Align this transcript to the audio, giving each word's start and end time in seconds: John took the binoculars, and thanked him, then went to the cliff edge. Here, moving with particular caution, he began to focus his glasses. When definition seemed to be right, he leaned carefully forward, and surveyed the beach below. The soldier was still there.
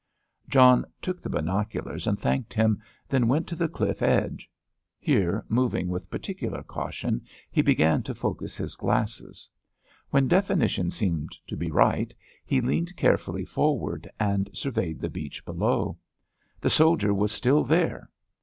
John 0.49 0.85
took 0.99 1.21
the 1.21 1.29
binoculars, 1.29 2.07
and 2.07 2.19
thanked 2.19 2.55
him, 2.55 2.81
then 3.07 3.27
went 3.27 3.45
to 3.49 3.55
the 3.55 3.67
cliff 3.69 4.01
edge. 4.01 4.49
Here, 4.97 5.45
moving 5.47 5.89
with 5.89 6.09
particular 6.09 6.63
caution, 6.63 7.21
he 7.51 7.61
began 7.61 8.01
to 8.01 8.15
focus 8.15 8.57
his 8.57 8.75
glasses. 8.75 9.47
When 10.09 10.27
definition 10.27 10.89
seemed 10.89 11.37
to 11.45 11.55
be 11.55 11.69
right, 11.69 12.15
he 12.43 12.61
leaned 12.61 12.95
carefully 12.97 13.45
forward, 13.45 14.09
and 14.19 14.49
surveyed 14.57 15.01
the 15.01 15.09
beach 15.11 15.45
below. 15.45 15.99
The 16.61 16.71
soldier 16.71 17.13
was 17.13 17.31
still 17.31 17.63
there. 17.63 18.09